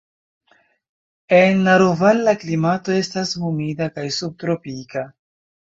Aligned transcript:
En 1.41 1.61
Naroval 1.69 2.23
la 2.29 2.35
klimato 2.45 2.99
estas 3.05 3.37
humida 3.51 3.93
kaj 4.01 4.11
subtropika. 4.21 5.11